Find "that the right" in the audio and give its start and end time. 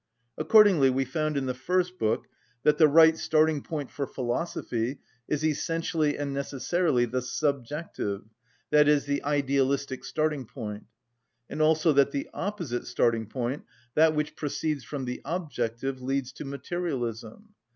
2.63-3.13